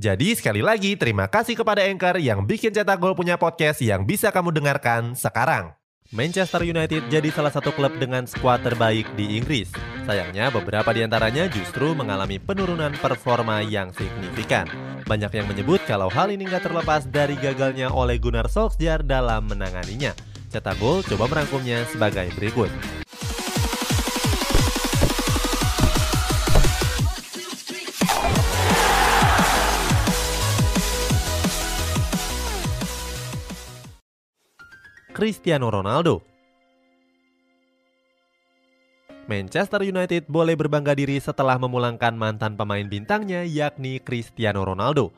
Jadi 0.00 0.32
sekali 0.32 0.64
lagi 0.64 0.96
terima 0.96 1.28
kasih 1.28 1.52
kepada 1.52 1.84
Anchor 1.84 2.16
yang 2.16 2.48
bikin 2.48 2.72
Cetak 2.72 2.96
Gol 2.96 3.12
punya 3.12 3.36
podcast 3.36 3.84
yang 3.84 4.08
bisa 4.08 4.32
kamu 4.32 4.48
dengarkan 4.48 5.12
sekarang. 5.12 5.76
Manchester 6.12 6.64
United 6.64 7.12
jadi 7.12 7.28
salah 7.28 7.52
satu 7.52 7.76
klub 7.76 7.92
dengan 8.00 8.24
skuad 8.24 8.64
terbaik 8.64 9.04
di 9.20 9.36
Inggris. 9.36 9.68
Sayangnya 10.08 10.48
beberapa 10.48 10.96
di 10.96 11.04
antaranya 11.04 11.44
justru 11.48 11.92
mengalami 11.92 12.40
penurunan 12.40 12.92
performa 13.00 13.60
yang 13.60 13.92
signifikan. 13.92 14.64
Banyak 15.04 15.32
yang 15.32 15.48
menyebut 15.48 15.84
kalau 15.84 16.08
hal 16.08 16.32
ini 16.32 16.48
nggak 16.48 16.72
terlepas 16.72 17.04
dari 17.08 17.36
gagalnya 17.36 17.92
oleh 17.92 18.16
Gunnar 18.16 18.48
Solskjaer 18.48 19.04
dalam 19.04 19.44
menanganinya. 19.44 20.16
Cetak 20.48 20.80
Gol 20.80 21.04
coba 21.04 21.28
merangkumnya 21.28 21.84
sebagai 21.88 22.32
berikut. 22.36 23.01
Cristiano 35.12 35.68
Ronaldo. 35.68 36.24
Manchester 39.28 39.84
United 39.84 40.24
boleh 40.24 40.56
berbangga 40.56 40.96
diri 40.96 41.20
setelah 41.20 41.60
memulangkan 41.60 42.16
mantan 42.16 42.56
pemain 42.56 42.88
bintangnya 42.88 43.44
yakni 43.44 44.00
Cristiano 44.00 44.64
Ronaldo. 44.64 45.12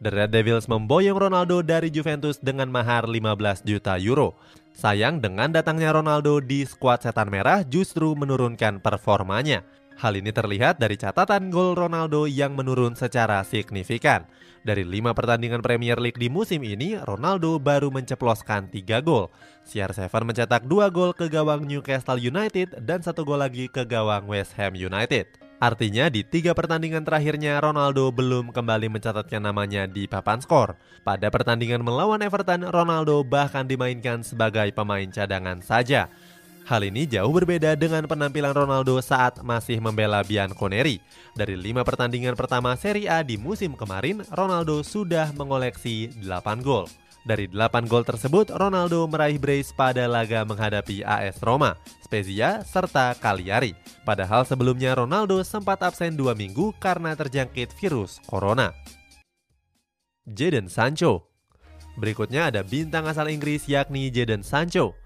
The 0.00 0.08
Red 0.08 0.32
Devils 0.32 0.64
memboyong 0.64 1.20
Ronaldo 1.20 1.60
dari 1.60 1.92
Juventus 1.92 2.40
dengan 2.40 2.72
mahar 2.72 3.04
15 3.04 3.68
juta 3.68 4.00
euro. 4.00 4.32
Sayang 4.72 5.20
dengan 5.20 5.52
datangnya 5.52 5.92
Ronaldo 5.92 6.40
di 6.40 6.64
skuad 6.64 7.04
setan 7.04 7.28
merah 7.28 7.60
justru 7.68 8.16
menurunkan 8.16 8.80
performanya. 8.80 9.60
Hal 9.94 10.18
ini 10.18 10.34
terlihat 10.34 10.82
dari 10.82 10.98
catatan 10.98 11.54
gol 11.54 11.78
Ronaldo 11.78 12.26
yang 12.26 12.58
menurun 12.58 12.98
secara 12.98 13.46
signifikan. 13.46 14.26
Dari 14.64 14.82
lima 14.82 15.14
pertandingan 15.14 15.62
Premier 15.62 16.00
League 16.00 16.18
di 16.18 16.26
musim 16.26 16.64
ini, 16.66 16.98
Ronaldo 16.98 17.60
baru 17.62 17.92
menceploskan 17.94 18.72
tiga 18.72 18.98
gol. 18.98 19.30
CR7 19.62 20.10
mencetak 20.10 20.66
dua 20.66 20.90
gol 20.90 21.14
ke 21.14 21.30
gawang 21.30 21.68
Newcastle 21.68 22.18
United 22.18 22.82
dan 22.82 23.04
satu 23.04 23.22
gol 23.22 23.44
lagi 23.44 23.70
ke 23.70 23.86
gawang 23.86 24.26
West 24.26 24.56
Ham 24.58 24.74
United. 24.74 25.44
Artinya 25.62 26.10
di 26.10 26.26
tiga 26.26 26.52
pertandingan 26.52 27.06
terakhirnya 27.06 27.56
Ronaldo 27.62 28.10
belum 28.10 28.50
kembali 28.50 28.90
mencatatkan 28.90 29.38
namanya 29.38 29.86
di 29.86 30.10
papan 30.10 30.42
skor. 30.42 30.74
Pada 31.06 31.30
pertandingan 31.30 31.80
melawan 31.80 32.20
Everton, 32.20 32.66
Ronaldo 32.68 33.22
bahkan 33.22 33.64
dimainkan 33.64 34.26
sebagai 34.26 34.74
pemain 34.74 35.06
cadangan 35.06 35.62
saja. 35.62 36.10
Hal 36.64 36.80
ini 36.80 37.04
jauh 37.04 37.28
berbeda 37.28 37.76
dengan 37.76 38.08
penampilan 38.08 38.56
Ronaldo 38.56 38.96
saat 39.04 39.44
masih 39.44 39.84
membela 39.84 40.24
Bianconeri. 40.24 40.96
Dari 41.36 41.60
lima 41.60 41.84
pertandingan 41.84 42.32
pertama 42.32 42.72
Serie 42.80 43.04
A 43.04 43.20
di 43.20 43.36
musim 43.36 43.76
kemarin, 43.76 44.24
Ronaldo 44.32 44.80
sudah 44.80 45.28
mengoleksi 45.36 46.08
8 46.24 46.64
gol. 46.64 46.88
Dari 47.28 47.52
8 47.52 47.84
gol 47.84 48.08
tersebut, 48.08 48.48
Ronaldo 48.48 49.04
meraih 49.04 49.36
brace 49.36 49.76
pada 49.76 50.08
laga 50.08 50.40
menghadapi 50.48 51.04
AS 51.04 51.36
Roma, 51.44 51.76
Spezia, 52.00 52.64
serta 52.64 53.12
Cagliari. 53.20 53.76
Padahal 54.08 54.48
sebelumnya 54.48 54.96
Ronaldo 54.96 55.44
sempat 55.44 55.84
absen 55.84 56.16
dua 56.16 56.32
minggu 56.32 56.72
karena 56.80 57.12
terjangkit 57.12 57.76
virus 57.76 58.24
corona. 58.24 58.72
Jadon 60.24 60.72
Sancho 60.72 61.28
Berikutnya 62.00 62.48
ada 62.48 62.64
bintang 62.64 63.04
asal 63.04 63.28
Inggris 63.28 63.68
yakni 63.68 64.08
Jadon 64.08 64.40
Sancho. 64.40 65.03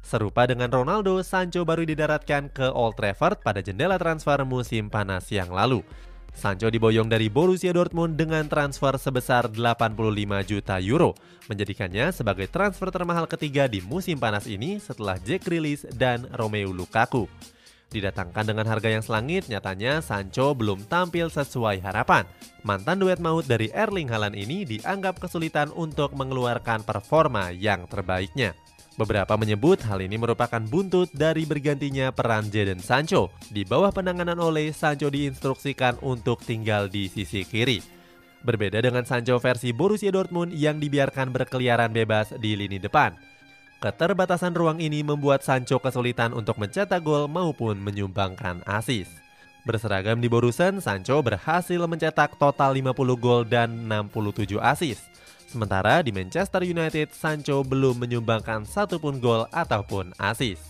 Serupa 0.00 0.48
dengan 0.48 0.72
Ronaldo, 0.72 1.20
Sancho 1.20 1.62
baru 1.62 1.84
didaratkan 1.84 2.50
ke 2.50 2.66
Old 2.72 2.98
Trafford 2.98 3.44
pada 3.44 3.60
jendela 3.60 4.00
transfer 4.00 4.40
musim 4.42 4.88
panas 4.88 5.28
yang 5.28 5.52
lalu. 5.52 5.84
Sancho 6.30 6.70
diboyong 6.70 7.10
dari 7.10 7.26
Borussia 7.26 7.74
Dortmund 7.74 8.14
dengan 8.14 8.46
transfer 8.46 8.94
sebesar 8.96 9.50
85 9.50 9.98
juta 10.46 10.78
euro, 10.78 11.12
menjadikannya 11.50 12.14
sebagai 12.14 12.46
transfer 12.46 12.88
termahal 12.88 13.26
ketiga 13.26 13.66
di 13.66 13.82
musim 13.82 14.16
panas 14.16 14.46
ini 14.46 14.78
setelah 14.78 15.18
Jack 15.20 15.46
Grealish 15.46 15.84
dan 15.98 16.24
Romelu 16.32 16.70
Lukaku. 16.70 17.26
Didatangkan 17.90 18.54
dengan 18.54 18.70
harga 18.70 18.86
yang 18.86 19.02
selangit, 19.02 19.50
nyatanya 19.50 19.98
Sancho 19.98 20.54
belum 20.54 20.86
tampil 20.86 21.26
sesuai 21.26 21.82
harapan. 21.82 22.22
Mantan 22.62 23.02
duet 23.02 23.18
maut 23.18 23.42
dari 23.50 23.66
Erling 23.74 24.06
Haaland 24.06 24.38
ini 24.38 24.62
dianggap 24.62 25.18
kesulitan 25.18 25.74
untuk 25.74 26.14
mengeluarkan 26.14 26.86
performa 26.86 27.50
yang 27.50 27.90
terbaiknya. 27.90 28.54
Beberapa 29.00 29.32
menyebut 29.40 29.80
hal 29.88 30.04
ini 30.04 30.20
merupakan 30.20 30.60
buntut 30.60 31.08
dari 31.16 31.48
bergantinya 31.48 32.12
peran 32.12 32.52
Jadon 32.52 32.84
Sancho. 32.84 33.32
Di 33.48 33.64
bawah 33.64 33.88
penanganan 33.88 34.36
oleh 34.36 34.76
Sancho 34.76 35.08
diinstruksikan 35.08 36.04
untuk 36.04 36.44
tinggal 36.44 36.92
di 36.92 37.08
sisi 37.08 37.48
kiri. 37.48 37.80
Berbeda 38.44 38.76
dengan 38.84 39.08
Sancho 39.08 39.40
versi 39.40 39.72
Borussia 39.72 40.12
Dortmund 40.12 40.52
yang 40.52 40.76
dibiarkan 40.76 41.32
berkeliaran 41.32 41.96
bebas 41.96 42.36
di 42.36 42.52
lini 42.52 42.76
depan. 42.76 43.16
Keterbatasan 43.80 44.52
ruang 44.52 44.76
ini 44.84 45.00
membuat 45.00 45.40
Sancho 45.40 45.80
kesulitan 45.80 46.36
untuk 46.36 46.60
mencetak 46.60 47.00
gol 47.00 47.24
maupun 47.24 47.80
menyumbangkan 47.80 48.60
asis. 48.68 49.08
Berseragam 49.64 50.20
di 50.20 50.28
Borussen, 50.28 50.84
Sancho 50.84 51.24
berhasil 51.24 51.80
mencetak 51.88 52.36
total 52.36 52.76
50 52.76 53.16
gol 53.16 53.48
dan 53.48 53.88
67 53.88 54.60
asis. 54.60 55.08
Sementara 55.50 55.98
di 55.98 56.14
Manchester 56.14 56.62
United, 56.62 57.10
Sancho 57.10 57.66
belum 57.66 57.98
menyumbangkan 57.98 58.62
satupun 58.62 59.18
gol 59.18 59.50
ataupun 59.50 60.14
assist. 60.22 60.62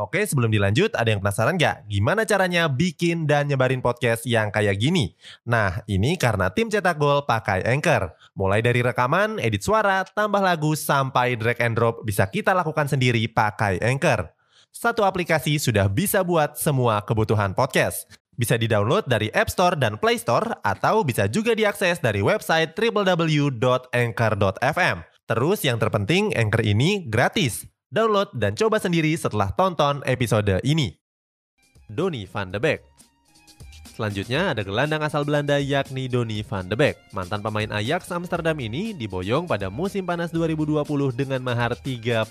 Oke, 0.00 0.24
sebelum 0.24 0.48
dilanjut, 0.48 0.96
ada 0.96 1.12
yang 1.12 1.20
penasaran 1.20 1.60
nggak? 1.60 1.84
Gimana 1.88 2.24
caranya 2.24 2.72
bikin 2.72 3.28
dan 3.28 3.48
nyebarin 3.48 3.84
podcast 3.84 4.24
yang 4.24 4.48
kayak 4.48 4.80
gini? 4.80 5.12
Nah, 5.44 5.84
ini 5.88 6.16
karena 6.16 6.48
tim 6.48 6.72
cetak 6.72 6.96
gol 6.96 7.28
pakai 7.28 7.68
Anchor. 7.68 8.16
Mulai 8.32 8.64
dari 8.64 8.80
rekaman, 8.80 9.36
edit 9.40 9.60
suara, 9.60 10.08
tambah 10.08 10.40
lagu, 10.40 10.72
sampai 10.72 11.36
drag 11.36 11.60
and 11.60 11.76
drop 11.76 12.00
bisa 12.00 12.24
kita 12.28 12.56
lakukan 12.56 12.88
sendiri 12.88 13.24
pakai 13.28 13.76
Anchor. 13.84 14.32
Satu 14.72 15.04
aplikasi 15.04 15.56
sudah 15.56 15.88
bisa 15.88 16.20
buat 16.20 16.60
semua 16.60 17.00
kebutuhan 17.00 17.56
podcast. 17.56 18.08
Bisa 18.36 18.60
di-download 18.60 19.08
dari 19.08 19.32
App 19.32 19.48
Store 19.48 19.80
dan 19.80 19.96
Play 19.96 20.20
Store 20.20 20.60
atau 20.60 21.00
bisa 21.02 21.24
juga 21.24 21.56
diakses 21.56 22.04
dari 22.04 22.20
website 22.20 22.76
www.anchor.fm. 22.76 24.96
Terus 25.26 25.58
yang 25.64 25.80
terpenting 25.80 26.36
Anchor 26.36 26.62
ini 26.62 27.08
gratis. 27.08 27.64
Download 27.88 28.28
dan 28.36 28.52
coba 28.52 28.76
sendiri 28.76 29.16
setelah 29.16 29.56
tonton 29.56 30.04
episode 30.04 30.60
ini. 30.62 30.92
Donny 31.88 32.26
van 32.26 32.50
de 32.50 32.58
Beek 32.58 32.82
Selanjutnya 33.96 34.52
ada 34.52 34.60
gelandang 34.60 35.00
asal 35.00 35.24
Belanda 35.24 35.56
yakni 35.56 36.04
Donny 36.04 36.44
van 36.44 36.68
de 36.68 36.76
Beek. 36.76 37.00
Mantan 37.16 37.40
pemain 37.40 37.72
Ajax 37.72 38.12
Amsterdam 38.12 38.52
ini 38.60 38.92
diboyong 38.92 39.48
pada 39.48 39.72
musim 39.72 40.04
panas 40.04 40.28
2020 40.36 40.84
dengan 41.16 41.40
mahar 41.40 41.72
39 41.72 42.28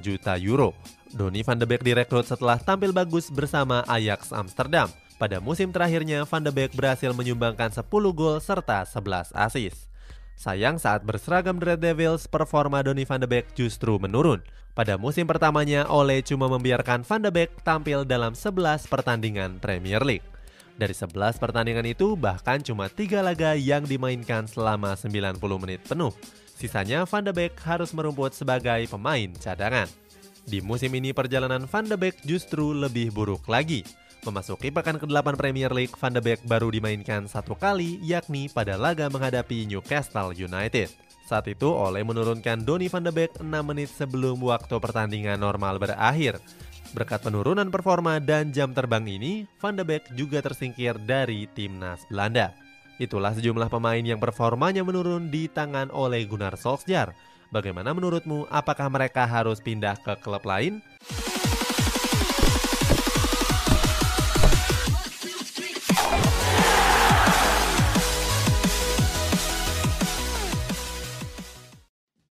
juta 0.00 0.40
euro. 0.40 0.72
Donny 1.12 1.44
van 1.44 1.60
de 1.60 1.68
Beek 1.68 1.84
direkrut 1.84 2.24
setelah 2.24 2.56
tampil 2.56 2.96
bagus 2.96 3.28
bersama 3.28 3.84
Ajax 3.84 4.32
Amsterdam. 4.32 4.88
Pada 5.16 5.40
musim 5.40 5.72
terakhirnya, 5.72 6.28
Van 6.28 6.44
de 6.44 6.52
Beek 6.52 6.76
berhasil 6.76 7.08
menyumbangkan 7.16 7.72
10 7.72 7.88
gol 8.12 8.36
serta 8.36 8.84
11 8.84 9.32
assist. 9.32 9.88
Sayang 10.36 10.76
saat 10.76 11.00
berseragam 11.00 11.56
Red 11.56 11.80
Devils, 11.80 12.28
performa 12.28 12.84
Donny 12.84 13.08
van 13.08 13.16
de 13.16 13.24
Beek 13.24 13.56
justru 13.56 13.96
menurun. 13.96 14.44
Pada 14.76 15.00
musim 15.00 15.24
pertamanya, 15.24 15.88
Ole 15.88 16.20
cuma 16.20 16.44
membiarkan 16.52 17.00
van 17.08 17.24
de 17.24 17.32
Beek 17.32 17.64
tampil 17.64 18.04
dalam 18.04 18.36
11 18.36 18.84
pertandingan 18.84 19.56
Premier 19.56 20.04
League. 20.04 20.28
Dari 20.76 20.92
11 20.92 21.40
pertandingan 21.40 21.88
itu, 21.88 22.12
bahkan 22.20 22.60
cuma 22.60 22.92
3 22.92 23.24
laga 23.24 23.56
yang 23.56 23.88
dimainkan 23.88 24.44
selama 24.44 24.92
90 24.92 25.40
menit 25.56 25.80
penuh. 25.88 26.12
Sisanya 26.52 27.08
Van 27.08 27.24
de 27.24 27.32
Beek 27.32 27.56
harus 27.64 27.96
merumput 27.96 28.36
sebagai 28.36 28.84
pemain 28.92 29.32
cadangan. 29.40 29.88
Di 30.44 30.60
musim 30.60 30.92
ini 30.92 31.16
perjalanan 31.16 31.64
Van 31.64 31.88
de 31.88 31.96
Beek 31.96 32.20
justru 32.28 32.76
lebih 32.76 33.08
buruk 33.16 33.48
lagi. 33.48 33.88
Memasuki 34.26 34.74
pekan 34.74 34.98
ke-8 34.98 35.38
Premier 35.38 35.70
League, 35.70 35.94
Van 35.94 36.10
de 36.10 36.18
Beek 36.18 36.42
baru 36.42 36.66
dimainkan 36.74 37.30
satu 37.30 37.54
kali, 37.54 38.02
yakni 38.02 38.50
pada 38.50 38.74
laga 38.74 39.06
menghadapi 39.06 39.70
Newcastle 39.70 40.34
United. 40.34 40.90
Saat 41.30 41.46
itu, 41.46 41.70
Ole 41.70 42.02
menurunkan 42.02 42.66
Donny 42.66 42.90
van 42.90 43.06
de 43.06 43.14
Beek 43.14 43.38
6 43.38 43.46
menit 43.62 43.86
sebelum 43.86 44.42
waktu 44.42 44.82
pertandingan 44.82 45.38
normal 45.38 45.78
berakhir. 45.78 46.42
Berkat 46.90 47.22
penurunan 47.22 47.70
performa 47.70 48.18
dan 48.18 48.50
jam 48.50 48.74
terbang 48.74 49.06
ini, 49.06 49.46
Van 49.62 49.78
de 49.78 49.86
Beek 49.86 50.10
juga 50.18 50.42
tersingkir 50.42 50.98
dari 51.06 51.46
timnas 51.54 52.02
Belanda. 52.10 52.50
Itulah 52.98 53.30
sejumlah 53.30 53.70
pemain 53.70 54.02
yang 54.02 54.18
performanya 54.18 54.82
menurun 54.82 55.30
di 55.30 55.46
tangan 55.46 55.94
oleh 55.94 56.26
Gunnar 56.26 56.58
Solskjaer. 56.58 57.14
Bagaimana 57.54 57.94
menurutmu? 57.94 58.50
Apakah 58.50 58.90
mereka 58.90 59.22
harus 59.22 59.62
pindah 59.62 59.94
ke 60.02 60.18
klub 60.18 60.42
lain? 60.42 60.82